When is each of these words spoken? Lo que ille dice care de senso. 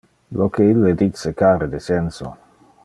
Lo 0.37 0.47
que 0.55 0.65
ille 0.69 0.93
dice 1.03 1.33
care 1.43 1.69
de 1.77 1.85
senso. 1.91 2.35